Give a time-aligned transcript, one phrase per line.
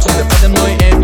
[0.00, 0.99] to the rhythm, no, it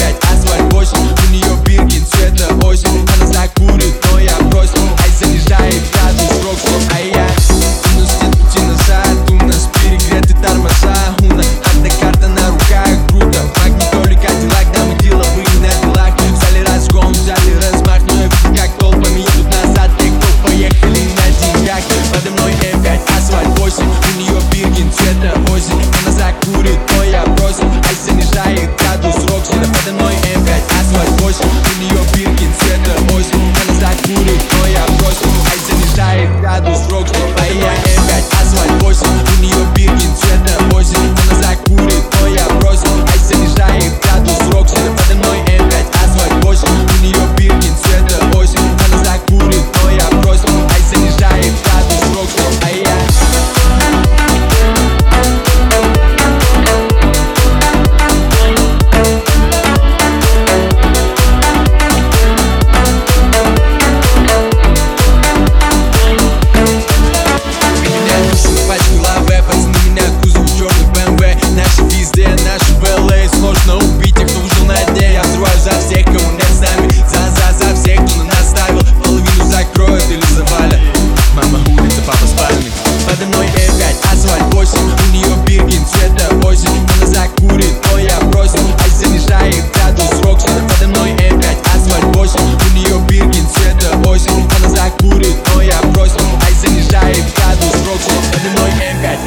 [31.40, 32.06] У Ты ее
[32.58, 37.06] цвета это мой сон Она так курит, но я бросил Ай, занижает градус рок
[37.38, 39.06] А я М5, асфальт 8
[39.38, 41.85] У нее Биркинс, это 8 Она так курит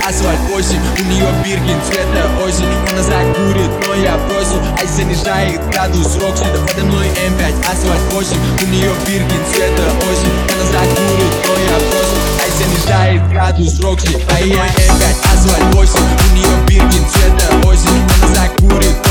[0.10, 2.66] асфальт 8 У нее биркин, цвета осень.
[2.90, 8.14] Она нас курит, но я бросил А занижает градус Рокси Да подо мной М5, асфальт
[8.14, 10.34] 8 У нее биркин, цвета осень.
[10.50, 15.04] Она нас курит, но я бросил А занижает градус Рокси а я М5,
[15.34, 17.90] асфальт 8 У нее биркин, цвета осень.
[17.90, 19.09] Он нас так курит,